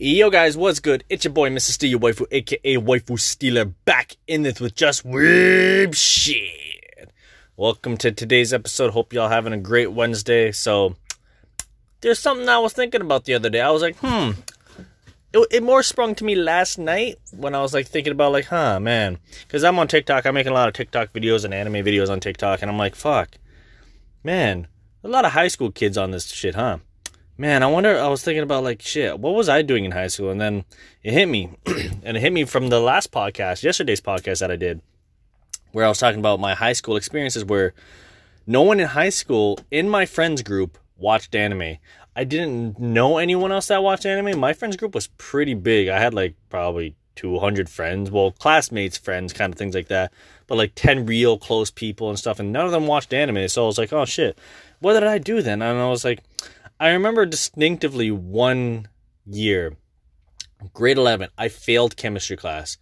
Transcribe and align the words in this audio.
Yo 0.00 0.30
guys, 0.30 0.56
what's 0.56 0.78
good? 0.78 1.02
It's 1.08 1.24
your 1.24 1.32
boy 1.32 1.50
Mr. 1.50 1.72
Steal 1.72 1.90
Your 1.90 1.98
Waifu, 1.98 2.24
aka 2.30 2.76
Waifu 2.76 3.18
Stealer, 3.18 3.64
back 3.64 4.16
in 4.28 4.44
this 4.44 4.60
with 4.60 4.76
just 4.76 5.04
weird 5.04 5.96
shit. 5.96 7.10
Welcome 7.56 7.96
to 7.96 8.12
today's 8.12 8.54
episode. 8.54 8.92
Hope 8.92 9.12
y'all 9.12 9.28
having 9.28 9.52
a 9.52 9.56
great 9.56 9.90
Wednesday. 9.90 10.52
So, 10.52 10.94
there's 12.00 12.20
something 12.20 12.48
I 12.48 12.58
was 12.58 12.74
thinking 12.74 13.00
about 13.00 13.24
the 13.24 13.34
other 13.34 13.50
day. 13.50 13.60
I 13.60 13.72
was 13.72 13.82
like, 13.82 13.96
hmm. 13.96 14.40
It, 15.32 15.48
it 15.50 15.62
more 15.64 15.82
sprung 15.82 16.14
to 16.14 16.24
me 16.24 16.36
last 16.36 16.78
night 16.78 17.16
when 17.32 17.56
I 17.56 17.60
was 17.60 17.74
like 17.74 17.88
thinking 17.88 18.12
about 18.12 18.30
like, 18.30 18.44
huh, 18.44 18.78
man. 18.78 19.18
Because 19.48 19.64
I'm 19.64 19.80
on 19.80 19.88
TikTok. 19.88 20.26
I'm 20.26 20.34
making 20.34 20.52
a 20.52 20.54
lot 20.54 20.68
of 20.68 20.74
TikTok 20.74 21.12
videos 21.12 21.44
and 21.44 21.52
anime 21.52 21.84
videos 21.84 22.08
on 22.08 22.20
TikTok. 22.20 22.62
And 22.62 22.70
I'm 22.70 22.78
like, 22.78 22.94
fuck. 22.94 23.30
Man, 24.22 24.68
a 25.02 25.08
lot 25.08 25.24
of 25.24 25.32
high 25.32 25.48
school 25.48 25.72
kids 25.72 25.98
on 25.98 26.12
this 26.12 26.28
shit, 26.28 26.54
huh? 26.54 26.78
Man, 27.38 27.62
I 27.62 27.66
wonder. 27.66 27.96
I 27.96 28.08
was 28.08 28.22
thinking 28.22 28.42
about 28.42 28.64
like 28.64 28.82
shit. 28.82 29.18
What 29.18 29.34
was 29.34 29.48
I 29.48 29.62
doing 29.62 29.84
in 29.84 29.92
high 29.92 30.08
school? 30.08 30.30
And 30.30 30.40
then 30.40 30.64
it 31.02 31.14
hit 31.14 31.26
me, 31.26 31.50
and 32.02 32.16
it 32.16 32.20
hit 32.20 32.32
me 32.32 32.44
from 32.44 32.68
the 32.68 32.80
last 32.80 33.12
podcast, 33.12 33.62
yesterday's 33.62 34.00
podcast 34.00 34.40
that 34.40 34.50
I 34.50 34.56
did, 34.56 34.82
where 35.72 35.84
I 35.84 35.88
was 35.88 35.98
talking 35.98 36.18
about 36.20 36.40
my 36.40 36.54
high 36.54 36.74
school 36.74 36.96
experiences. 36.96 37.44
Where 37.44 37.72
no 38.46 38.62
one 38.62 38.80
in 38.80 38.88
high 38.88 39.10
school 39.10 39.60
in 39.70 39.88
my 39.88 40.04
friends 40.04 40.42
group 40.42 40.76
watched 40.98 41.34
anime. 41.34 41.78
I 42.16 42.24
didn't 42.24 42.80
know 42.80 43.18
anyone 43.18 43.52
else 43.52 43.68
that 43.68 43.82
watched 43.82 44.04
anime. 44.04 44.40
My 44.40 44.52
friends 44.52 44.76
group 44.76 44.94
was 44.94 45.06
pretty 45.18 45.54
big. 45.54 45.88
I 45.88 46.00
had 46.00 46.12
like 46.12 46.34
probably 46.50 46.96
200 47.14 47.68
friends, 47.68 48.10
well, 48.10 48.32
classmates, 48.32 48.96
friends, 48.96 49.32
kind 49.32 49.52
of 49.52 49.58
things 49.58 49.74
like 49.74 49.88
that, 49.88 50.12
but 50.46 50.56
like 50.56 50.72
10 50.74 51.06
real 51.06 51.36
close 51.36 51.70
people 51.70 52.08
and 52.08 52.18
stuff, 52.18 52.38
and 52.38 52.52
none 52.52 52.64
of 52.64 52.72
them 52.72 52.86
watched 52.86 53.12
anime. 53.12 53.48
So 53.48 53.64
I 53.64 53.66
was 53.66 53.78
like, 53.78 53.92
oh 53.92 54.04
shit, 54.04 54.38
what 54.80 54.94
did 54.94 55.04
I 55.04 55.18
do 55.18 55.42
then? 55.42 55.62
And 55.62 55.78
I 55.78 55.88
was 55.88 56.04
like, 56.04 56.20
I 56.80 56.90
remember 56.90 57.26
distinctively 57.26 58.10
one 58.10 58.88
year, 59.26 59.76
grade 60.72 60.96
11, 60.96 61.30
I 61.36 61.48
failed 61.48 61.96
chemistry 61.96 62.36
class. 62.36 62.78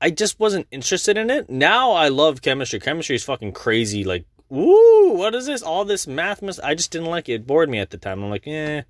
I 0.00 0.10
just 0.10 0.38
wasn't 0.38 0.68
interested 0.70 1.18
in 1.18 1.28
it. 1.28 1.50
Now 1.50 1.90
I 1.92 2.08
love 2.08 2.40
chemistry. 2.40 2.80
Chemistry 2.80 3.16
is 3.16 3.24
fucking 3.24 3.52
crazy. 3.52 4.04
Like, 4.04 4.24
ooh, 4.52 5.12
what 5.14 5.34
is 5.34 5.46
this? 5.46 5.62
All 5.62 5.84
this 5.84 6.06
math, 6.06 6.42
I 6.62 6.74
just 6.74 6.90
didn't 6.90 7.08
like 7.08 7.28
it. 7.28 7.32
It 7.32 7.46
bored 7.46 7.68
me 7.68 7.80
at 7.80 7.90
the 7.90 7.98
time. 7.98 8.22
I'm 8.22 8.30
like, 8.30 8.46
eh. 8.46 8.82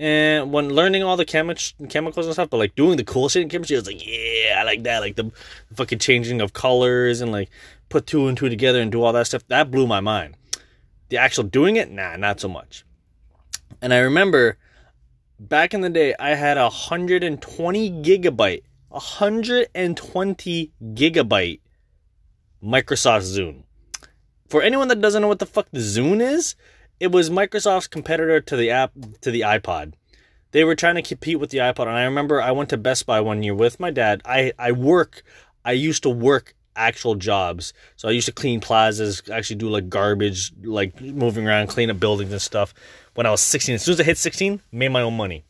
And 0.00 0.52
when 0.52 0.70
learning 0.70 1.02
all 1.02 1.16
the 1.16 1.24
chemi- 1.24 1.90
chemicals 1.90 2.26
and 2.26 2.32
stuff, 2.32 2.50
but 2.50 2.56
like 2.56 2.74
doing 2.74 2.96
the 2.96 3.04
cool 3.04 3.28
shit 3.28 3.42
in 3.42 3.48
chemistry, 3.48 3.76
I 3.76 3.80
was 3.80 3.86
like, 3.86 4.06
yeah, 4.06 4.56
I 4.58 4.62
like 4.64 4.84
that. 4.84 5.00
Like 5.00 5.16
the 5.16 5.30
fucking 5.74 5.98
changing 5.98 6.40
of 6.40 6.52
colors 6.52 7.20
and 7.20 7.32
like 7.32 7.50
put 7.88 8.06
two 8.06 8.28
and 8.28 8.36
two 8.38 8.48
together 8.48 8.80
and 8.80 8.90
do 8.90 9.02
all 9.02 9.12
that 9.12 9.26
stuff. 9.26 9.46
That 9.48 9.70
blew 9.70 9.86
my 9.86 10.00
mind. 10.00 10.36
The 11.10 11.18
actual 11.18 11.44
doing 11.44 11.76
it, 11.76 11.90
nah, 11.90 12.16
not 12.16 12.40
so 12.40 12.48
much. 12.48 12.84
And 13.80 13.94
I 13.94 13.98
remember 13.98 14.58
back 15.38 15.72
in 15.72 15.80
the 15.80 15.90
day, 15.90 16.14
I 16.18 16.34
had 16.34 16.58
a 16.58 16.62
120 16.62 17.90
gigabyte, 18.02 18.62
120 18.88 20.72
gigabyte 20.82 21.60
Microsoft 22.62 23.22
Zune. 23.22 23.62
For 24.48 24.62
anyone 24.62 24.88
that 24.88 25.00
doesn't 25.00 25.22
know 25.22 25.28
what 25.28 25.38
the 25.38 25.46
fuck 25.46 25.68
the 25.70 25.80
Zune 25.80 26.20
is, 26.20 26.56
it 26.98 27.12
was 27.12 27.30
Microsoft's 27.30 27.86
competitor 27.86 28.40
to 28.40 28.56
the 28.56 28.70
app 28.70 28.92
to 29.20 29.30
the 29.30 29.42
iPod. 29.42 29.92
They 30.50 30.64
were 30.64 30.74
trying 30.74 30.94
to 30.96 31.02
compete 31.02 31.38
with 31.38 31.50
the 31.50 31.58
iPod, 31.58 31.86
and 31.86 31.90
I 31.90 32.04
remember 32.04 32.40
I 32.40 32.50
went 32.52 32.70
to 32.70 32.76
Best 32.76 33.06
Buy 33.06 33.20
one 33.20 33.42
year 33.42 33.54
with 33.54 33.78
my 33.78 33.90
dad. 33.90 34.22
I 34.24 34.52
I 34.58 34.72
work. 34.72 35.22
I 35.64 35.72
used 35.72 36.02
to 36.04 36.10
work 36.10 36.54
actual 36.74 37.14
jobs. 37.16 37.72
So 37.96 38.08
I 38.08 38.12
used 38.12 38.26
to 38.26 38.32
clean 38.32 38.60
plazas, 38.60 39.22
actually 39.30 39.56
do 39.56 39.68
like 39.68 39.88
garbage, 39.88 40.52
like 40.62 41.00
moving 41.00 41.46
around, 41.46 41.66
clean 41.66 41.90
up 41.90 42.00
buildings 42.00 42.32
and 42.32 42.40
stuff 42.40 42.72
when 43.18 43.26
I 43.26 43.32
was 43.32 43.40
16. 43.40 43.74
As 43.74 43.82
soon 43.82 43.94
as 43.94 44.00
I 44.00 44.04
hit 44.04 44.16
16, 44.16 44.62
made 44.70 44.90
my 44.90 45.02
own 45.02 45.16
money. 45.16 45.44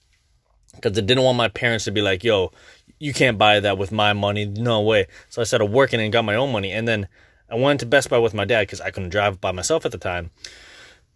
Because 0.75 0.97
I 0.97 1.03
didn't 1.03 1.23
want 1.23 1.37
my 1.37 1.49
parents 1.49 1.85
to 1.85 1.91
be 1.91 2.01
like, 2.01 2.25
yo, 2.25 2.51
you 2.99 3.13
can't 3.13 3.37
buy 3.37 3.61
that 3.61 3.77
with 3.77 3.93
my 3.93 4.15
money. 4.15 4.47
No 4.47 4.81
way. 4.81 5.07
So 5.29 5.43
I 5.43 5.45
started 5.45 5.67
working 5.67 6.01
and 6.01 6.11
got 6.11 6.25
my 6.25 6.35
own 6.35 6.51
money. 6.51 6.73
And 6.73 6.89
then 6.89 7.09
I 7.51 7.57
went 7.57 7.81
to 7.81 7.87
Best 7.87 8.09
Buy 8.09 8.17
with 8.17 8.33
my 8.33 8.47
dad 8.47 8.63
because 8.63 8.81
I 8.81 8.91
couldn't 8.91 9.11
drive 9.11 9.39
by 9.39 9.53
myself 9.53 9.85
at 9.85 9.93
the 9.93 9.99
time. 9.99 10.31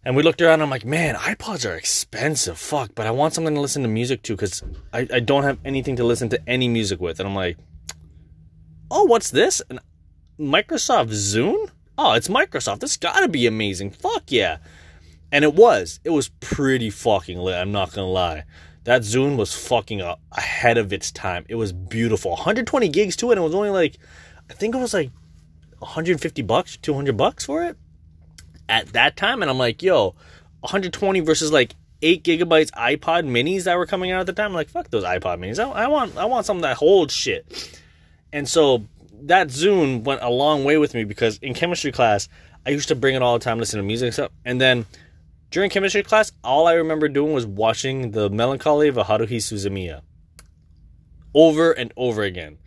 And 0.05 0.15
we 0.15 0.21
looked 0.21 0.43
around 0.43 0.53
and 0.53 0.61
I'm 0.61 0.69
like, 0.69 0.85
man, 0.85 1.15
iPods 1.15 1.67
are 1.67 1.73
expensive. 1.73 2.59
Fuck. 2.59 2.91
But 2.93 3.07
I 3.07 3.11
want 3.11 3.33
something 3.33 3.55
to 3.55 3.59
listen 3.59 3.81
to 3.81 3.89
music 3.89 4.21
to 4.21 4.35
because 4.35 4.61
I, 4.93 5.07
I 5.11 5.21
don't 5.21 5.41
have 5.41 5.57
anything 5.65 5.95
to 5.95 6.03
listen 6.03 6.29
to 6.29 6.39
any 6.47 6.67
music 6.67 7.01
with. 7.01 7.19
And 7.19 7.27
I'm 7.27 7.35
like, 7.35 7.57
oh, 8.91 9.05
what's 9.05 9.31
this? 9.31 9.59
An 9.71 9.79
Microsoft 10.39 11.09
Zune? 11.09 11.71
Oh, 11.97 12.13
it's 12.13 12.27
Microsoft. 12.27 12.81
This 12.81 12.95
gotta 12.95 13.27
be 13.27 13.47
amazing. 13.47 13.89
Fuck 13.89 14.25
yeah. 14.27 14.59
And 15.33 15.43
it 15.43 15.55
was. 15.55 15.99
It 16.03 16.11
was 16.11 16.29
pretty 16.29 16.91
fucking 16.91 17.39
lit. 17.39 17.55
I'm 17.55 17.71
not 17.71 17.91
gonna 17.91 18.07
lie. 18.07 18.43
That 18.83 19.01
Zune 19.01 19.35
was 19.35 19.51
fucking 19.51 19.99
ahead 20.31 20.77
of 20.77 20.93
its 20.93 21.11
time. 21.11 21.43
It 21.49 21.55
was 21.55 21.73
beautiful. 21.73 22.31
120 22.31 22.87
gigs 22.89 23.15
to 23.15 23.29
it. 23.29 23.31
And 23.33 23.39
it 23.39 23.43
was 23.43 23.55
only 23.55 23.71
like, 23.71 23.97
I 24.47 24.53
think 24.53 24.75
it 24.75 24.77
was 24.77 24.93
like 24.93 25.09
150 25.79 26.43
bucks, 26.43 26.77
200 26.77 27.17
bucks 27.17 27.45
for 27.45 27.63
it 27.63 27.77
at 28.69 28.93
that 28.93 29.17
time. 29.17 29.41
And 29.41 29.49
I'm 29.49 29.57
like, 29.57 29.81
yo, 29.81 30.13
120 30.59 31.21
versus 31.21 31.51
like 31.51 31.75
eight 32.03 32.23
gigabytes 32.23 32.69
iPod 32.71 33.25
minis 33.25 33.63
that 33.63 33.75
were 33.75 33.87
coming 33.87 34.11
out 34.11 34.19
at 34.19 34.27
the 34.27 34.33
time. 34.33 34.51
I'm 34.51 34.53
like, 34.53 34.69
fuck 34.69 34.91
those 34.91 35.03
iPod 35.03 35.39
minis. 35.39 35.57
I, 35.57 35.67
I 35.67 35.87
want, 35.87 36.15
I 36.15 36.25
want 36.25 36.45
something 36.45 36.61
that 36.61 36.77
holds 36.77 37.11
shit. 37.11 37.81
And 38.31 38.47
so 38.47 38.85
that 39.23 39.47
Zune 39.47 40.03
went 40.03 40.21
a 40.21 40.29
long 40.29 40.63
way 40.63 40.77
with 40.77 40.93
me 40.93 41.05
because 41.05 41.39
in 41.39 41.55
chemistry 41.55 41.91
class, 41.91 42.29
I 42.67 42.69
used 42.69 42.89
to 42.89 42.95
bring 42.95 43.15
it 43.15 43.23
all 43.23 43.39
the 43.39 43.43
time, 43.43 43.57
listen 43.57 43.77
to 43.77 43.83
music 43.83 44.07
and 44.07 44.13
stuff. 44.13 44.31
And 44.45 44.61
then 44.61 44.85
during 45.53 45.69
chemistry 45.69 46.01
class, 46.01 46.31
all 46.43 46.67
I 46.67 46.73
remember 46.73 47.07
doing 47.07 47.31
was 47.31 47.45
watching 47.45 48.09
the 48.09 48.27
Melancholy 48.27 48.87
of 48.87 48.95
Haruhi 48.95 49.37
Suzumiya 49.37 50.01
over 51.35 51.71
and 51.71 51.93
over 51.95 52.23
again. 52.23 52.57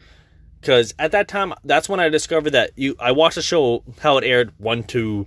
Because 0.61 0.95
at 0.97 1.11
that 1.11 1.27
time, 1.27 1.53
that's 1.65 1.89
when 1.89 1.99
I 1.99 2.09
discovered 2.09 2.51
that 2.51 2.71
you. 2.77 2.95
I 3.01 3.11
watched 3.11 3.35
the 3.35 3.43
show 3.43 3.83
how 3.99 4.19
it 4.19 4.25
aired 4.25 4.53
one 4.59 4.85
to 4.85 5.27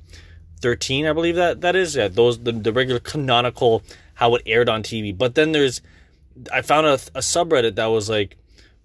thirteen, 0.61 1.05
I 1.05 1.11
believe 1.11 1.35
that 1.35 1.59
that 1.59 1.75
is. 1.75 1.97
Yeah, 1.97 2.07
those 2.07 2.39
the, 2.39 2.53
the 2.53 2.71
regular 2.71 3.01
canonical 3.01 3.83
how 4.13 4.35
it 4.35 4.43
aired 4.45 4.69
on 4.69 4.81
TV. 4.81 5.15
But 5.15 5.35
then 5.35 5.51
there's, 5.51 5.81
I 6.53 6.61
found 6.61 6.87
a, 6.87 6.93
a 6.93 7.19
subreddit 7.19 7.75
that 7.75 7.87
was 7.87 8.09
like 8.09 8.37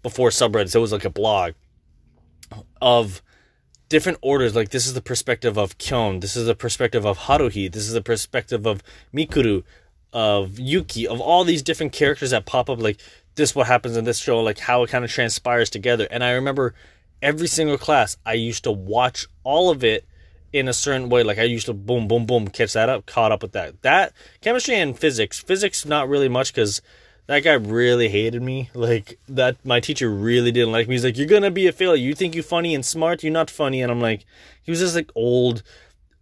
before 0.03 0.31
subreddits. 0.31 0.75
It 0.75 0.81
was 0.81 0.93
like 0.93 1.05
a 1.05 1.11
blog 1.11 1.53
of 2.83 3.23
different 3.89 4.19
orders. 4.23 4.55
Like 4.55 4.71
this 4.71 4.87
is 4.87 4.95
the 4.95 5.03
perspective 5.03 5.57
of 5.57 5.79
Kyon, 5.79 6.21
this 6.21 6.37
is 6.37 6.47
the 6.47 6.55
perspective 6.55 7.05
of 7.05 7.19
Haruhi, 7.19 7.71
this 7.71 7.87
is 7.87 7.93
the 7.93 8.03
perspective 8.03 8.67
of 8.67 8.83
Mikuru, 9.13 9.63
of 10.13 10.59
Yuki, 10.59 11.07
of 11.07 11.21
all 11.21 11.45
these 11.45 11.63
different 11.63 11.93
characters 11.93 12.31
that 12.31 12.47
pop 12.47 12.71
up. 12.71 12.81
Like 12.81 13.01
this, 13.35 13.55
what 13.55 13.67
happens 13.67 13.97
in 13.97 14.05
this 14.05 14.19
show, 14.19 14.41
like 14.41 14.59
how 14.59 14.83
it 14.83 14.91
kind 14.91 15.05
of 15.05 15.11
transpires 15.11 15.71
together. 15.71 16.07
And 16.11 16.23
I 16.23 16.33
remember 16.33 16.75
every 17.21 17.49
single 17.49 17.79
class, 17.79 18.17
I 18.25 18.35
used 18.35 18.65
to 18.65 18.73
watch 18.73 19.27
all 19.43 19.71
of 19.71 19.83
it 19.83 20.05
in 20.53 20.69
a 20.69 20.73
certain 20.73 21.09
way. 21.09 21.23
Like 21.25 21.39
I 21.39 21.43
used 21.43 21.67
to 21.67 21.75
boom, 21.75 22.07
boom, 22.07 22.27
boom, 22.27 22.49
catch 22.49 22.75
that 22.75 22.89
up, 22.89 23.07
caught 23.07 23.33
up 23.33 23.43
with 23.43 23.53
that. 23.53 23.83
That 23.83 24.13
chemistry 24.41 24.77
and 24.77 24.97
physics, 24.97 25.41
physics 25.41 25.85
not 25.85 26.09
really 26.09 26.29
much 26.29 26.55
because 26.55 26.81
that 27.27 27.41
guy 27.41 27.55
really 27.55 28.09
hated 28.09 28.43
me. 28.43 28.71
Like 28.75 29.19
that, 29.29 29.57
my 29.65 29.81
teacher 29.81 30.11
really 30.11 30.53
didn't 30.53 30.73
like 30.73 30.89
me. 30.89 30.95
He's 30.95 31.05
like, 31.05 31.17
"You're 31.17 31.27
gonna 31.27 31.51
be 31.51 31.67
a 31.67 31.73
failure. 31.73 32.03
You 32.03 32.15
think 32.15 32.35
you're 32.35 32.45
funny 32.45 32.75
and 32.75 32.85
smart. 32.85 33.23
You're 33.23 33.33
not 33.33 33.51
funny." 33.51 33.81
And 33.81 33.91
I'm 33.91 34.01
like, 34.01 34.25
he 34.63 34.71
was 34.71 34.81
this 34.81 34.95
like 34.95 35.11
old 35.15 35.63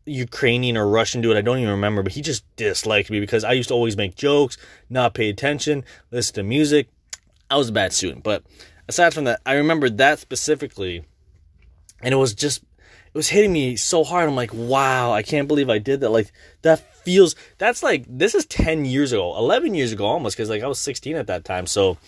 Ukrainian 0.04 0.76
or 0.76 0.88
Russian 0.88 1.20
dude. 1.20 1.36
I 1.36 1.41
don't 1.41 1.58
even 1.58 1.70
remember, 1.70 2.02
but 2.02 2.12
he 2.12 2.22
just 2.22 2.44
disliked 2.56 3.10
me 3.10 3.20
because 3.20 3.44
I 3.44 3.52
used 3.52 3.68
to 3.68 3.74
always 3.74 3.96
make 3.96 4.14
jokes, 4.14 4.56
not 4.88 5.14
pay 5.14 5.28
attention, 5.28 5.84
listen 6.10 6.34
to 6.36 6.42
music. 6.42 6.88
I 7.50 7.56
was 7.56 7.68
a 7.68 7.72
bad 7.72 7.92
student. 7.92 8.22
But 8.22 8.44
aside 8.88 9.12
from 9.12 9.24
that, 9.24 9.41
I 9.44 9.54
remember 9.54 9.91
that 9.91 10.18
specifically, 10.18 11.04
and 12.00 12.14
it 12.14 12.16
was 12.16 12.34
just 12.34 12.62
it 12.62 13.18
was 13.18 13.28
hitting 13.28 13.52
me 13.52 13.76
so 13.76 14.04
hard. 14.04 14.28
I'm 14.28 14.36
like, 14.36 14.54
wow, 14.54 15.12
I 15.12 15.22
can't 15.22 15.48
believe 15.48 15.68
I 15.68 15.78
did 15.78 16.00
that. 16.00 16.10
Like 16.10 16.32
that 16.62 16.91
feels 17.04 17.34
that's 17.58 17.82
like 17.82 18.04
this 18.08 18.34
is 18.34 18.44
10 18.46 18.84
years 18.84 19.12
ago, 19.12 19.36
11 19.36 19.74
years 19.74 19.92
ago 19.92 20.06
almost 20.06 20.36
cuz 20.36 20.48
like 20.48 20.62
I 20.62 20.66
was 20.66 20.78
16 20.78 21.16
at 21.16 21.26
that 21.26 21.44
time. 21.44 21.66
So 21.66 21.98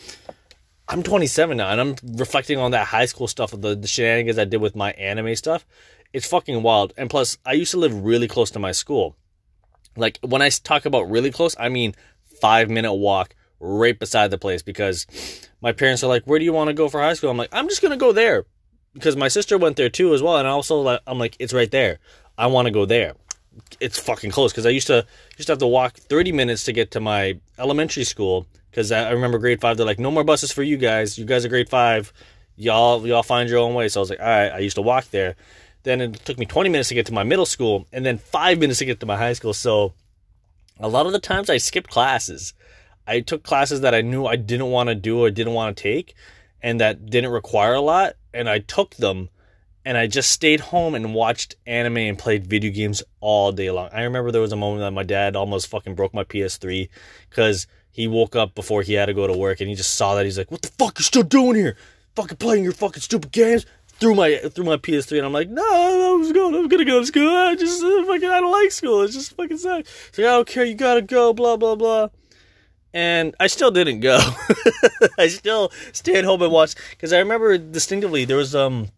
I'm 0.89 1.03
27 1.03 1.57
now 1.57 1.71
and 1.71 1.81
I'm 1.81 1.97
reflecting 2.17 2.59
on 2.59 2.73
that 2.73 2.89
high 2.89 3.07
school 3.07 3.29
stuff 3.29 3.51
the, 3.53 3.75
the 3.75 3.89
shenanigans 3.89 4.39
I 4.39 4.45
did 4.45 4.61
with 4.61 4.77
my 4.77 4.93
anime 4.93 5.35
stuff. 5.37 5.67
It's 6.13 6.27
fucking 6.27 6.63
wild. 6.63 6.93
And 6.97 7.11
plus, 7.11 7.39
I 7.45 7.53
used 7.53 7.73
to 7.73 7.79
live 7.79 8.05
really 8.05 8.29
close 8.29 8.51
to 8.53 8.59
my 8.59 8.73
school. 8.73 9.17
Like 9.97 10.19
when 10.23 10.43
I 10.43 10.49
talk 10.49 10.85
about 10.87 11.11
really 11.11 11.31
close, 11.31 11.55
I 11.59 11.69
mean 11.69 11.95
5 12.41 12.71
minute 12.71 12.95
walk 12.95 13.35
right 13.61 13.99
beside 13.99 14.31
the 14.31 14.39
place 14.39 14.63
because 14.63 15.07
my 15.61 15.73
parents 15.73 16.05
are 16.05 16.09
like, 16.09 16.25
"Where 16.25 16.39
do 16.39 16.45
you 16.45 16.53
want 16.53 16.69
to 16.69 16.75
go 16.75 16.89
for 16.89 17.01
high 17.01 17.15
school?" 17.15 17.31
I'm 17.31 17.39
like, 17.39 17.49
"I'm 17.53 17.69
just 17.69 17.81
going 17.81 17.93
to 17.93 17.97
go 18.07 18.13
there." 18.13 18.45
because 18.95 19.17
my 19.17 19.29
sister 19.29 19.59
went 19.59 19.77
there 19.77 19.91
too 19.91 20.15
as 20.15 20.23
well, 20.23 20.39
and 20.39 20.49
also 20.49 20.99
I'm 21.07 21.19
like, 21.19 21.37
it's 21.39 21.53
right 21.53 21.71
there. 21.71 21.99
I 22.39 22.47
want 22.47 22.67
to 22.67 22.73
go 22.73 22.87
there. 22.87 23.15
It's 23.81 23.99
fucking 23.99 24.31
close 24.31 24.53
because 24.53 24.67
I 24.67 24.71
used 24.71 24.87
to 24.89 25.07
to 25.39 25.53
have 25.53 25.59
to 25.59 25.67
walk 25.67 25.97
30 25.97 26.33
minutes 26.33 26.65
to 26.65 26.73
get 26.73 26.91
to 26.93 27.01
my 27.01 27.39
elementary 27.59 28.05
school 28.05 28.47
because 28.71 28.91
I 28.93 29.11
remember 29.11 29.39
grade 29.39 29.61
five. 29.61 29.77
They're 29.77 29.87
like, 29.87 29.99
no 29.99 30.11
more 30.11 30.25
buses 30.25 30.53
for 30.53 30.63
you 30.63 30.77
guys. 30.77 31.19
You 31.19 31.25
guys 31.25 31.45
are 31.45 31.49
grade 31.49 31.69
five. 31.69 32.13
Y'all 32.57 33.07
y'all 33.07 33.23
find 33.23 33.49
your 33.49 33.59
own 33.59 33.75
way. 33.75 33.89
So 33.89 34.01
I 34.01 34.03
was 34.03 34.11
like, 34.11 34.21
all 34.21 34.27
right. 34.27 34.53
I 34.53 34.59
used 34.59 34.77
to 34.77 34.83
walk 34.83 35.11
there. 35.11 35.37
Then 35.83 36.01
it 36.01 36.15
took 36.25 36.39
me 36.39 36.47
20 36.47 36.71
minutes 36.71 36.89
to 36.89 36.95
get 36.95 37.07
to 37.07 37.13
my 37.13 37.25
middle 37.25 37.45
school, 37.45 37.87
and 37.93 38.07
then 38.07 38.17
five 38.17 38.59
minutes 38.59 38.79
to 38.79 38.87
get 38.87 39.01
to 39.01 39.07
my 39.07 39.19
high 39.19 39.35
school. 39.35 39.53
So 39.53 39.93
a 40.81 40.89
lot 40.89 41.07
of 41.07 41.13
the 41.13 41.19
times 41.19 41.51
I 41.51 41.59
skipped 41.59 41.91
classes. 41.91 42.55
I 43.07 43.21
took 43.21 43.43
classes 43.43 43.83
that 43.83 43.95
I 43.95 44.01
knew 44.01 44.27
I 44.27 44.37
didn't 44.37 44.71
want 44.71 44.89
to 44.89 44.95
do 44.95 45.23
or 45.23 45.31
didn't 45.31 45.53
want 45.53 45.77
to 45.77 45.83
take 45.83 46.15
and 46.63 46.81
that 46.81 47.07
didn't 47.07 47.31
require 47.31 47.75
a 47.75 47.81
lot 47.81 48.15
and 48.33 48.49
I 48.49 48.59
took 48.59 48.95
them 48.97 49.29
and 49.85 49.99
I 49.99 50.07
just 50.07 50.31
stayed 50.31 50.61
home 50.61 50.95
and 50.95 51.15
watched 51.15 51.57
anime 51.67 51.99
and 51.99 52.19
played 52.19 52.47
video 52.47 52.73
games 52.73 53.03
all 53.21 53.53
day 53.53 53.71
long. 53.71 53.91
I 53.93 54.03
remember 54.03 54.31
there 54.31 54.41
was 54.41 54.53
a 54.53 54.57
moment 54.57 54.81
that 54.81 54.93
my 54.93 55.03
dad 55.03 55.37
almost 55.37 55.69
fucking 55.69 55.95
broke 55.95 56.15
my 56.15 56.25
PS3 56.25 56.89
cuz 57.31 57.67
he 57.91 58.07
woke 58.09 58.35
up 58.35 58.55
before 58.55 58.83
he 58.83 58.95
had 58.95 59.07
to 59.07 59.15
go 59.15 59.27
to 59.27 59.33
work 59.33 59.61
and 59.61 59.69
he 59.69 59.75
just 59.77 59.95
saw 59.95 60.15
that 60.15 60.25
he's 60.25 60.39
like, 60.39 60.51
"What 60.51 60.63
the 60.63 60.69
fuck 60.79 60.99
are 60.99 61.01
you 61.01 61.05
still 61.05 61.23
doing 61.23 61.57
here? 61.57 61.77
Fucking 62.17 62.39
playing 62.39 62.65
your 62.65 62.73
fucking 62.73 63.03
stupid 63.03 63.33
games?" 63.33 63.67
Through 64.01 64.17
my 64.17 64.39
through 64.39 64.65
my 64.65 64.77
PS3 64.77 65.19
and 65.19 65.27
I'm 65.27 65.33
like, 65.33 65.49
"No, 65.49 65.63
I 65.63 66.17
was 66.19 66.33
going. 66.33 66.55
I'm 66.55 66.67
gonna 66.67 66.85
go 66.85 66.99
to 66.99 67.07
school. 67.07 67.29
I 67.29 67.55
just 67.55 67.81
uh, 67.83 68.05
fucking 68.05 68.29
I 68.29 68.41
don't 68.41 68.51
like 68.51 68.73
school. 68.73 69.03
It's 69.03 69.15
just 69.15 69.37
fucking 69.37 69.59
sad." 69.59 69.87
So 70.11 70.23
like, 70.23 70.29
I 70.29 70.35
don't 70.35 70.49
care. 70.49 70.65
You 70.65 70.75
gotta 70.75 71.03
go. 71.03 71.33
Blah 71.33 71.57
blah 71.57 71.77
blah 71.77 72.09
and 72.95 73.35
I 73.41 73.49
still 73.49 73.73
didn't 73.73 74.01
go. 74.01 74.19
I 75.19 75.27
still 75.27 75.73
stayed 75.93 76.25
home 76.25 76.41
and 76.43 76.53
watched 76.53 76.79
because 76.91 77.13
I 77.13 77.19
remember 77.19 77.59
distinctively 77.59 78.25
there 78.25 78.37
was 78.37 78.55
um 78.55 78.89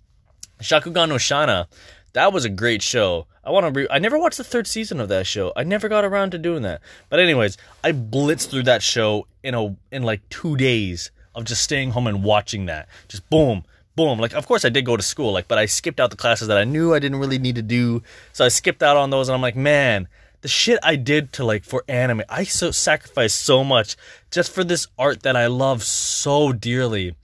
Shakugan 0.61 1.08
no 1.08 1.17
Shana. 1.17 1.67
That 2.12 2.32
was 2.32 2.44
a 2.44 2.49
great 2.49 2.81
show. 2.82 3.26
I 3.44 3.50
want 3.50 3.67
to. 3.67 3.81
Re- 3.81 3.88
I 3.91 3.99
never 3.99 4.19
watched 4.19 4.38
the 4.38 4.44
third 4.44 4.67
season 4.67 5.00
of 5.00 5.08
that 5.11 5.26
show. 5.26 5.53
I 5.55 5.64
never 5.64 5.88
got 5.88 6.05
around 6.05 6.31
to 6.31 6.38
doing 6.38 6.62
that. 6.62 6.81
But 7.11 7.20
anyways, 7.20 7.58
I 7.85 7.93
blitzed 7.93 8.49
through 8.49 8.64
that 8.64 8.82
show 8.82 9.26
in 9.43 9.55
a 9.55 9.76
in 9.93 10.03
like 10.03 10.26
two 10.31 10.56
days 10.56 11.11
of 11.35 11.44
just 11.44 11.62
staying 11.62 11.91
home 11.91 12.06
and 12.06 12.25
watching 12.25 12.67
that. 12.67 12.88
Just 13.08 13.29
boom, 13.29 13.64
boom. 13.94 14.19
Like, 14.19 14.35
of 14.35 14.47
course, 14.47 14.64
I 14.64 14.70
did 14.70 14.87
go 14.87 14.97
to 14.97 15.03
school. 15.03 15.32
Like, 15.32 15.47
but 15.47 15.58
I 15.58 15.67
skipped 15.67 16.00
out 16.00 16.11
the 16.11 16.17
classes 16.17 16.49
that 16.49 16.56
I 16.56 16.64
knew 16.64 16.94
I 16.94 16.99
didn't 16.99 17.20
really 17.20 17.38
need 17.38 17.56
to 17.56 17.62
do. 17.62 18.02
So 18.32 18.44
I 18.44 18.49
skipped 18.49 18.82
out 18.82 18.97
on 18.97 19.11
those, 19.11 19.29
and 19.29 19.35
I'm 19.35 19.43
like, 19.43 19.56
man, 19.56 20.09
the 20.41 20.49
shit 20.49 20.79
I 20.82 20.97
did 20.97 21.32
to 21.35 21.44
like 21.44 21.64
for 21.64 21.85
anime, 21.88 22.23
I 22.29 22.44
so 22.44 22.70
sacrificed 22.70 23.41
so 23.41 23.62
much 23.62 23.97
just 24.31 24.52
for 24.52 24.64
this 24.64 24.87
art 24.99 25.23
that 25.23 25.37
I 25.37 25.47
love 25.47 25.82
so 25.82 26.52
dearly. 26.52 27.14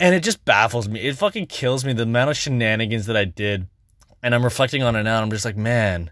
And 0.00 0.14
it 0.14 0.22
just 0.22 0.44
baffles 0.46 0.88
me. 0.88 1.00
It 1.00 1.16
fucking 1.16 1.46
kills 1.46 1.84
me 1.84 1.92
the 1.92 2.04
amount 2.04 2.30
of 2.30 2.36
shenanigans 2.36 3.06
that 3.06 3.16
I 3.16 3.26
did. 3.26 3.68
And 4.22 4.34
I'm 4.34 4.42
reflecting 4.42 4.82
on 4.82 4.96
it 4.96 5.02
now. 5.02 5.16
And 5.16 5.24
I'm 5.24 5.30
just 5.30 5.44
like, 5.44 5.58
man, 5.58 6.10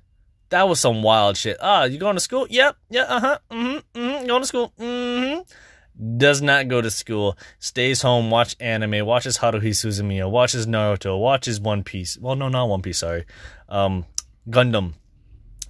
that 0.51 0.69
was 0.69 0.79
some 0.79 1.03
wild 1.03 1.37
shit. 1.39 1.57
Ah, 1.61 1.85
you 1.85 1.99
going 1.99 2.17
to 2.17 2.21
school? 2.21 2.47
Yep. 2.51 2.77
Yeah. 2.91 3.03
Uh 3.03 3.21
huh. 3.21 3.39
Mm-hmm. 3.51 3.99
Mm-hmm. 3.99 4.27
Going 4.27 4.43
to 4.43 4.47
school? 4.47 4.73
Mm-hmm. 4.79 6.17
Does 6.19 6.43
not 6.43 6.69
go 6.69 6.81
to 6.81 6.91
school. 6.91 7.37
Stays 7.59 8.03
home. 8.03 8.31
Watch 8.31 8.57
anime. 8.61 9.05
Watches 9.05 9.39
Haruhi 9.39 9.71
Suzumiya. 9.71 10.31
Watches 10.31 10.67
Naruto. 10.67 11.19
Watches 11.19 11.59
One 11.59 11.83
Piece. 11.83 12.19
Well, 12.19 12.37
no, 12.37 12.49
not 12.49 12.69
One 12.69 12.83
Piece. 12.83 12.99
Sorry. 12.99 13.25
Um, 13.69 14.05
Gundam. 14.49 14.95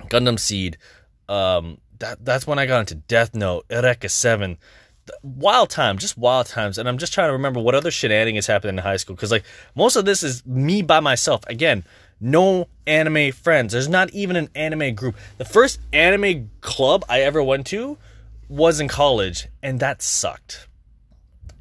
Gundam 0.03 0.39
Seed. 0.39 0.77
Um, 1.29 1.79
that 1.99 2.25
that's 2.25 2.47
when 2.47 2.59
I 2.59 2.67
got 2.67 2.81
into 2.81 2.95
Death 2.95 3.35
Note, 3.35 3.65
Eureka 3.71 4.09
Seven. 4.09 4.59
Wild 5.23 5.71
times, 5.71 6.03
just 6.03 6.17
wild 6.19 6.47
times, 6.47 6.79
and 6.79 6.89
I'm 6.89 6.99
just 6.99 7.13
trying 7.13 7.29
to 7.29 7.33
remember 7.33 7.61
what 7.61 7.75
other 7.75 7.91
shenanigans 7.91 8.47
happened 8.47 8.79
in 8.79 8.83
high 8.83 8.97
school 8.97 9.17
because 9.17 9.31
like 9.31 9.45
most 9.75 9.97
of 9.97 10.05
this 10.05 10.23
is 10.23 10.45
me 10.47 10.83
by 10.83 11.01
myself. 11.01 11.43
Again, 11.47 11.85
no 12.21 12.69
anime 12.87 13.33
friends. 13.33 13.73
There's 13.73 13.89
not 13.89 14.11
even 14.11 14.37
an 14.37 14.49
anime 14.55 14.95
group. 14.95 15.17
The 15.39 15.45
first 15.45 15.81
anime 15.93 16.51
club 16.61 17.05
I 17.09 17.23
ever 17.23 17.43
went 17.43 17.67
to 17.69 17.99
was 18.49 18.81
in 18.81 18.89
college, 18.89 19.49
and 19.63 19.81
that 19.81 20.03
sucked 20.03 20.68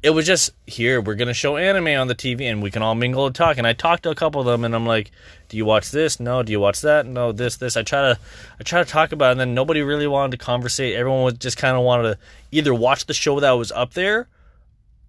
it 0.02 0.10
was 0.10 0.26
just 0.26 0.50
here 0.66 1.00
we're 1.00 1.16
gonna 1.16 1.34
show 1.34 1.56
anime 1.56 1.88
on 1.88 2.06
the 2.06 2.14
TV 2.14 2.42
and 2.42 2.62
we 2.62 2.70
can 2.70 2.82
all 2.82 2.94
mingle 2.94 3.26
and 3.26 3.34
talk. 3.34 3.58
And 3.58 3.66
I 3.66 3.72
talked 3.72 4.04
to 4.04 4.10
a 4.10 4.14
couple 4.14 4.40
of 4.40 4.46
them 4.46 4.64
and 4.64 4.74
I'm 4.74 4.86
like, 4.86 5.10
"Do 5.48 5.56
you 5.56 5.64
watch 5.64 5.90
this? 5.90 6.20
No. 6.20 6.42
Do 6.42 6.52
you 6.52 6.60
watch 6.60 6.80
that? 6.82 7.06
No. 7.06 7.32
This, 7.32 7.56
this." 7.56 7.76
I 7.76 7.82
try 7.82 8.02
to, 8.02 8.18
I 8.60 8.62
try 8.62 8.82
to 8.82 8.88
talk 8.88 9.12
about, 9.12 9.28
it 9.28 9.32
and 9.32 9.40
then 9.40 9.54
nobody 9.54 9.82
really 9.82 10.06
wanted 10.06 10.38
to 10.38 10.44
conversate. 10.44 10.94
Everyone 10.94 11.24
was 11.24 11.34
just 11.34 11.56
kind 11.56 11.76
of 11.76 11.82
wanted 11.82 12.14
to 12.14 12.18
either 12.52 12.72
watch 12.72 13.06
the 13.06 13.14
show 13.14 13.40
that 13.40 13.52
was 13.52 13.72
up 13.72 13.94
there, 13.94 14.28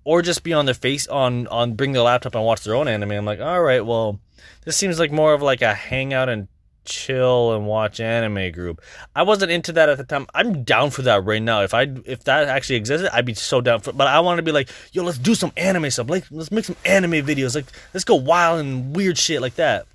or 0.04 0.22
just 0.22 0.44
be 0.44 0.54
on 0.54 0.66
their 0.66 0.74
face 0.74 1.08
on 1.08 1.48
on 1.48 1.74
bring 1.74 1.92
their 1.92 2.04
laptop 2.04 2.34
and 2.34 2.44
watch 2.44 2.64
their 2.64 2.76
own 2.76 2.88
anime. 2.88 3.12
I'm 3.12 3.26
like, 3.26 3.42
all 3.42 3.62
right, 3.62 3.86
well, 3.86 4.20
this 4.66 4.76
seems 4.76 5.00
like 5.00 5.12
more 5.12 5.34
of 5.34 5.42
like 5.42 5.62
a 5.62 5.74
hangout 5.74 6.30
and 6.30 6.48
chill 6.86 7.54
and 7.54 7.66
watch 7.66 8.00
anime 8.00 8.52
group. 8.52 8.82
I 9.16 9.24
wasn't 9.24 9.52
into 9.52 9.72
that 9.74 9.90
at 9.90 9.98
the 9.98 10.04
time. 10.04 10.28
I'm 10.34 10.64
down 10.64 10.90
for 10.90 11.02
that 11.04 11.24
right 11.24 11.42
now. 11.42 11.62
If 11.62 11.74
I 11.74 11.88
if 12.06 12.24
that 12.26 12.48
actually 12.48 12.78
existed, 12.78 13.14
I'd 13.14 13.26
be 13.26 13.34
so 13.34 13.62
down 13.62 13.82
for. 13.82 13.94
But 13.94 14.08
I 14.08 14.20
want 14.20 14.38
to 14.38 14.44
be 14.44 14.52
like, 14.52 14.70
yo, 14.92 15.04
let's 15.04 15.18
do 15.18 15.36
some 15.36 15.52
anime 15.58 15.90
stuff. 15.92 16.10
Like, 16.10 16.26
let's 16.32 16.52
make 16.52 16.66
some 16.66 16.76
anime 16.86 17.12
videos. 17.12 17.56
Like, 17.56 17.68
let's 17.94 18.04
go 18.04 18.16
wild 18.16 18.60
and 18.60 18.96
weird 18.96 19.18
shit 19.18 19.42
like 19.42 19.56
that. 19.56 19.86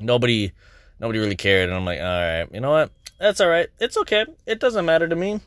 Nobody, 0.00 0.52
nobody 1.00 1.18
really 1.18 1.36
cared, 1.36 1.68
and 1.68 1.76
I'm 1.76 1.84
like, 1.84 2.00
all 2.00 2.04
right, 2.04 2.46
you 2.52 2.60
know 2.60 2.70
what? 2.70 2.90
That's 3.18 3.40
all 3.40 3.48
right. 3.48 3.68
It's 3.78 3.96
okay. 3.96 4.26
It 4.46 4.60
doesn't 4.60 4.84
matter 4.84 5.08
to 5.08 5.16
me. 5.16 5.40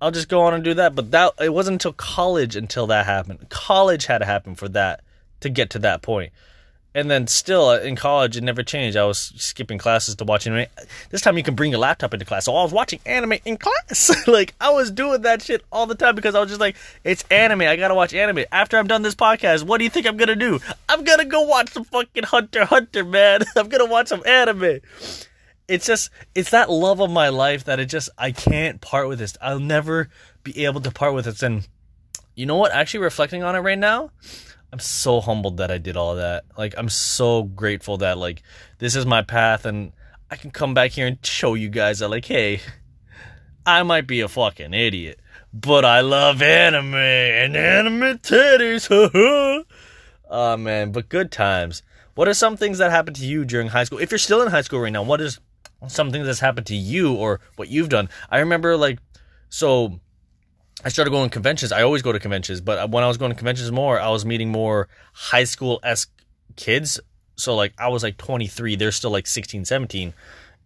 I'll 0.00 0.10
just 0.10 0.28
go 0.28 0.42
on 0.42 0.54
and 0.54 0.62
do 0.62 0.74
that. 0.74 0.94
But 0.94 1.10
that 1.10 1.34
it 1.40 1.52
wasn't 1.52 1.76
until 1.76 1.92
college 1.92 2.56
until 2.56 2.86
that 2.88 3.06
happened. 3.06 3.48
College 3.48 4.06
had 4.06 4.18
to 4.18 4.24
happen 4.24 4.54
for 4.54 4.68
that 4.68 5.02
to 5.40 5.48
get 5.48 5.70
to 5.70 5.78
that 5.80 6.02
point 6.02 6.32
and 6.98 7.08
then 7.08 7.28
still 7.28 7.68
uh, 7.68 7.78
in 7.78 7.94
college 7.94 8.36
it 8.36 8.42
never 8.42 8.62
changed. 8.62 8.96
I 8.96 9.04
was 9.04 9.32
skipping 9.36 9.78
classes 9.78 10.16
to 10.16 10.24
watch 10.24 10.46
anime. 10.46 10.66
This 11.10 11.20
time 11.20 11.36
you 11.36 11.44
can 11.44 11.54
bring 11.54 11.70
your 11.70 11.80
laptop 11.80 12.12
into 12.12 12.24
class. 12.26 12.46
So 12.46 12.54
i 12.56 12.62
was 12.62 12.72
watching 12.72 12.98
anime 13.06 13.34
in 13.44 13.56
class. 13.56 14.10
Like 14.26 14.54
i 14.60 14.70
was 14.70 14.90
doing 14.90 15.22
that 15.22 15.42
shit 15.42 15.64
all 15.72 15.86
the 15.86 15.94
time 15.94 16.14
because 16.14 16.34
i 16.34 16.40
was 16.40 16.48
just 16.48 16.60
like 16.60 16.76
it's 17.04 17.24
anime. 17.30 17.62
I 17.62 17.76
gotta 17.76 17.94
watch 17.94 18.12
anime. 18.12 18.44
After 18.50 18.76
i'm 18.76 18.86
done 18.86 19.02
this 19.02 19.14
podcast 19.14 19.62
what 19.62 19.78
do 19.78 19.84
you 19.84 19.90
think 19.90 20.06
i'm 20.06 20.16
gonna 20.16 20.36
do? 20.36 20.58
I'm 20.88 21.04
gonna 21.04 21.24
go 21.24 21.42
watch 21.42 21.70
some 21.70 21.84
fucking 21.84 22.24
hunter 22.24 22.64
hunter 22.64 23.04
man. 23.04 23.42
I'm 23.56 23.68
gonna 23.68 23.86
watch 23.86 24.08
some 24.08 24.26
anime. 24.26 24.80
It's 25.68 25.86
just 25.86 26.10
it's 26.34 26.50
that 26.50 26.70
love 26.70 27.00
of 27.00 27.10
my 27.10 27.28
life 27.28 27.64
that 27.64 27.78
it 27.78 27.86
just 27.86 28.10
i 28.18 28.32
can't 28.32 28.80
part 28.80 29.08
with 29.08 29.20
this. 29.20 29.36
I'll 29.40 29.60
never 29.60 30.08
be 30.42 30.64
able 30.64 30.80
to 30.80 30.90
part 30.90 31.14
with 31.14 31.26
it 31.26 31.42
and 31.42 31.66
you 32.34 32.46
know 32.46 32.56
what? 32.56 32.72
Actually 32.72 33.00
reflecting 33.00 33.42
on 33.42 33.56
it 33.56 33.60
right 33.60 33.78
now 33.78 34.10
I'm 34.72 34.78
so 34.78 35.20
humbled 35.20 35.56
that 35.58 35.70
I 35.70 35.78
did 35.78 35.96
all 35.96 36.16
that. 36.16 36.44
Like 36.56 36.74
I'm 36.76 36.88
so 36.88 37.42
grateful 37.42 37.98
that 37.98 38.18
like 38.18 38.42
this 38.78 38.96
is 38.96 39.06
my 39.06 39.22
path 39.22 39.64
and 39.64 39.92
I 40.30 40.36
can 40.36 40.50
come 40.50 40.74
back 40.74 40.90
here 40.90 41.06
and 41.06 41.24
show 41.24 41.54
you 41.54 41.68
guys 41.68 42.00
that 42.00 42.08
like 42.08 42.26
hey, 42.26 42.60
I 43.66 43.82
might 43.82 44.06
be 44.06 44.20
a 44.20 44.28
fucking 44.28 44.74
idiot, 44.74 45.20
but 45.52 45.84
I 45.84 46.00
love 46.00 46.42
anime 46.42 46.94
and 46.94 47.56
anime 47.56 48.18
titties. 48.18 48.88
oh 50.30 50.56
man, 50.56 50.92
but 50.92 51.08
good 51.08 51.32
times. 51.32 51.82
What 52.14 52.28
are 52.28 52.34
some 52.34 52.56
things 52.56 52.78
that 52.78 52.90
happened 52.90 53.16
to 53.16 53.26
you 53.26 53.44
during 53.44 53.68
high 53.68 53.84
school? 53.84 54.00
If 54.00 54.10
you're 54.10 54.18
still 54.18 54.42
in 54.42 54.48
high 54.48 54.62
school 54.62 54.80
right 54.80 54.92
now, 54.92 55.04
what 55.04 55.20
is 55.20 55.38
something 55.86 56.24
that's 56.24 56.40
happened 56.40 56.66
to 56.66 56.74
you 56.74 57.14
or 57.14 57.40
what 57.56 57.68
you've 57.68 57.88
done? 57.88 58.08
I 58.28 58.40
remember 58.40 58.76
like 58.76 58.98
so 59.48 60.00
I 60.84 60.90
started 60.90 61.10
going 61.10 61.28
to 61.28 61.32
conventions. 61.32 61.72
I 61.72 61.82
always 61.82 62.02
go 62.02 62.12
to 62.12 62.20
conventions, 62.20 62.60
but 62.60 62.90
when 62.90 63.02
I 63.02 63.08
was 63.08 63.16
going 63.16 63.30
to 63.30 63.36
conventions 63.36 63.72
more, 63.72 63.98
I 63.98 64.10
was 64.10 64.24
meeting 64.24 64.50
more 64.50 64.88
high 65.12 65.44
school 65.44 65.80
esque 65.82 66.10
kids. 66.56 67.00
So 67.36 67.54
like 67.54 67.72
I 67.78 67.88
was 67.88 68.02
like 68.02 68.16
23, 68.16 68.76
they're 68.76 68.92
still 68.92 69.10
like 69.10 69.26
16, 69.26 69.64
17. 69.64 70.14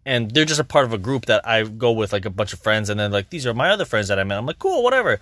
And 0.05 0.31
they're 0.31 0.45
just 0.45 0.61
a 0.61 0.65
part 0.65 0.85
of 0.85 0.93
a 0.93 0.99
group 0.99 1.27
that 1.27 1.47
I 1.47 1.63
go 1.63 1.93
with 1.93 2.13
like 2.13 2.25
a 2.25 2.31
bunch 2.31 2.53
of 2.53 2.59
friends 2.59 2.91
and 2.91 2.99
then 2.99 3.13
like 3.13 3.31
these 3.31 3.47
are 3.47 3.55
my 3.55 3.71
other 3.71 3.85
friends 3.85 4.09
that 4.09 4.19
I 4.19 4.25
met. 4.25 4.37
I'm 4.37 4.47
like, 4.47 4.59
cool, 4.59 4.83
whatever. 4.83 5.21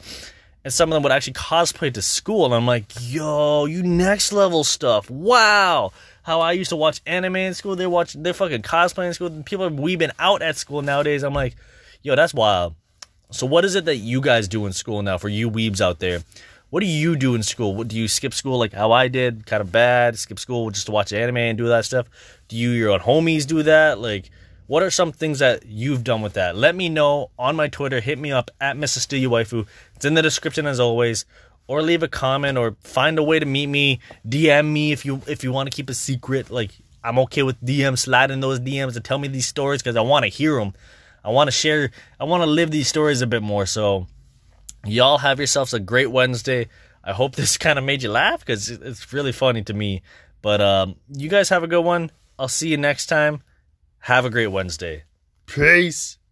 And 0.65 0.73
some 0.73 0.91
of 0.91 0.95
them 0.95 1.03
would 1.05 1.13
actually 1.13 1.35
cosplay 1.35 1.93
to 1.95 2.03
school 2.03 2.45
and 2.47 2.55
I'm 2.55 2.67
like, 2.67 2.87
yo, 3.01 3.67
you 3.67 3.83
next 3.83 4.33
level 4.33 4.65
stuff. 4.65 5.09
Wow. 5.09 5.93
How 6.23 6.41
I 6.41 6.53
used 6.53 6.71
to 6.71 6.77
watch 6.77 7.01
anime 7.07 7.37
in 7.37 7.55
school, 7.55 7.77
they're 7.77 7.91
watching 7.91 8.23
they're 8.23 8.35
fucking 8.35 8.63
cosplaying 8.63 9.09
in 9.09 9.15
school. 9.15 9.43
People 9.45 9.67
are 9.67 9.71
weebing 9.71 10.13
out 10.19 10.43
at 10.43 10.57
school 10.57 10.83
nowadays. 10.83 11.23
I'm 11.23 11.35
like, 11.35 11.57
yo, 12.03 12.17
that's 12.17 12.35
wild. 12.35 12.75
So, 13.33 13.47
what 13.47 13.65
is 13.65 13.77
it 13.77 13.85
that 13.85 13.97
you 13.97 14.21
guys 14.21 14.49
do 14.49 14.67
in 14.67 14.73
school 14.73 15.03
now 15.03 15.17
for 15.17 15.29
you 15.29 15.51
weebs 15.51 15.81
out 15.81 16.01
there? 16.01 16.21
What 16.71 16.81
do 16.81 16.87
you 16.87 17.17
do 17.17 17.35
in 17.35 17.43
school? 17.43 17.75
What, 17.75 17.89
do 17.89 17.97
you 17.97 18.09
skip 18.09 18.35
school 18.35 18.59
like 18.59 18.73
how 18.73 18.93
I 18.93 19.09
did, 19.09 19.47
kind 19.47 19.61
of 19.61 19.73
bad, 19.73 20.19
skip 20.19 20.39
school 20.39 20.71
just 20.71 20.87
to 20.87 20.93
watch 20.93 21.13
anime 21.13 21.37
and 21.37 21.59
do 21.59 21.69
that 21.69 21.85
stuff? 21.85 22.09
Do 22.49 22.57
you 22.57 22.71
your 22.71 22.91
own 22.91 23.01
homies 23.01 23.47
do 23.47 23.63
that? 23.63 23.99
Like, 23.99 24.31
what 24.67 24.83
are 24.83 24.91
some 24.91 25.11
things 25.11 25.41
that 25.41 25.67
you've 25.67 26.05
done 26.05 26.23
with 26.23 26.35
that? 26.35 26.57
Let 26.57 26.77
me 26.77 26.89
know 26.89 27.31
on 27.39 27.57
my 27.57 27.67
Twitter. 27.67 28.01
Hit 28.01 28.19
me 28.19 28.31
up 28.31 28.51
at 28.61 28.77
Mrs. 28.77 29.07
Waifu. 29.29 29.67
It's 29.97 30.05
in 30.05 30.15
the 30.15 30.23
description 30.23 30.67
as 30.67 30.79
always. 30.79 31.25
Or 31.67 31.83
leave 31.83 32.03
a 32.03 32.09
comment 32.09 32.59
or 32.59 32.77
find 32.81 33.19
a 33.19 33.23
way 33.23 33.39
to 33.39 33.47
meet 33.47 33.67
me. 33.67 34.01
DM 34.29 34.73
me 34.73 34.91
if 34.91 35.05
you 35.05 35.23
if 35.29 35.45
you 35.45 35.53
want 35.53 35.71
to 35.71 35.75
keep 35.75 35.89
a 35.89 35.95
secret. 35.95 36.51
Like 36.51 36.71
I'm 37.03 37.19
okay 37.21 37.43
with 37.43 37.61
DM 37.65 37.97
sliding 37.97 38.41
those 38.41 38.59
DMs 38.61 38.97
and 38.97 39.05
tell 39.05 39.19
me 39.19 39.29
these 39.29 39.47
stories 39.47 39.83
because 39.83 39.97
I 39.97 40.01
want 40.01 40.25
to 40.25 40.29
hear 40.29 40.57
them. 40.57 40.75
I 41.25 41.31
want 41.31 41.49
to 41.49 41.53
share, 41.53 41.91
I 42.19 42.25
want 42.25 42.43
to 42.43 42.47
live 42.47 42.71
these 42.71 42.89
stories 42.89 43.23
a 43.23 43.27
bit 43.27 43.43
more. 43.43 43.67
So, 43.67 44.07
y'all 44.85 45.19
have 45.19 45.39
yourselves 45.39 45.75
a 45.75 45.81
great 45.81 46.11
Wednesday. 46.11 46.69
I 47.03 47.13
hope 47.13 47.35
this 47.35 47.57
kind 47.67 47.79
of 47.79 47.85
made 47.85 48.03
you 48.03 48.11
laugh 48.11 48.41
because 48.41 48.71
it's 48.71 49.13
really 49.13 49.33
funny 49.33 49.63
to 49.65 49.75
me. 49.75 50.03
But 50.43 50.61
um, 50.61 50.97
you 51.09 51.29
guys 51.29 51.49
have 51.51 51.63
a 51.63 51.69
good 51.69 51.85
one. 51.85 52.11
I'll 52.39 52.49
see 52.49 52.69
you 52.69 52.77
next 52.77 53.07
time. 53.07 53.43
Have 54.01 54.25
a 54.25 54.31
great 54.31 54.47
Wednesday. 54.47 55.05
Peace. 55.47 56.17